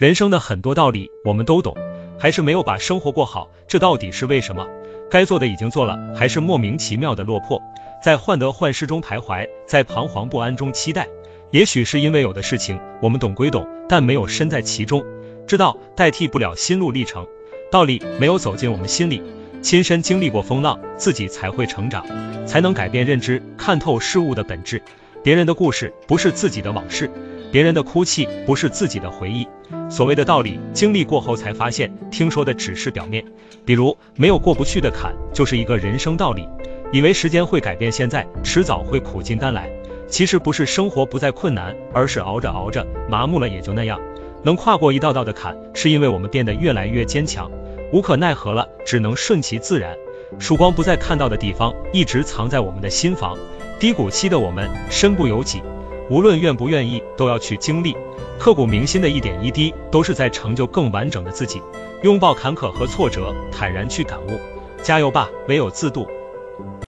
[0.00, 1.76] 人生的很多道理我们都懂，
[2.18, 4.66] 还是没有把生活过好，这到底是为什么？
[5.10, 7.60] 该做的已经做了，还是莫名其妙的落魄，
[8.02, 11.06] 在患得患失中徘徊，在彷徨不安中期待。
[11.50, 15.04] 也许是因为有的事情我们懂归懂，但没有身在其中，
[15.46, 17.26] 知道代替不了心路历程，
[17.70, 19.22] 道理没有走进我们心里，
[19.60, 22.06] 亲身经历过风浪，自己才会成长，
[22.46, 24.82] 才能改变认知，看透事物的本质。
[25.22, 27.10] 别人的故事不是自己的往事，
[27.50, 29.46] 别人的哭泣不是自己的回忆。
[29.88, 33.24] 所谓的道理，经历过后才发现，听说的只是表面。
[33.64, 36.48] 比如，没有过不去的坎，就是一个人生道理。
[36.92, 39.70] 以为时间会改变现在，迟早会苦尽甘来。
[40.08, 44.00] 其实不是生活不再困难，而是熬着熬着麻木了也就那样。
[44.42, 47.50] 能跨过一道道的坎，是因为我们变得越来越坚强。
[47.92, 49.96] 无可奈何了，只能顺其自然。
[50.38, 53.36] 曙光不再看到的地方，一直藏在我们的心房。
[53.78, 55.62] 低谷期的我们身不由己，
[56.10, 57.96] 无论愿不愿意，都要去经历。
[58.36, 61.62] 刻骨铭心的一点一滴，都是在成就更完整的自己。
[62.02, 64.40] 拥抱坎坷和挫折，坦然去感悟。
[64.82, 66.08] 加油吧，唯有自渡。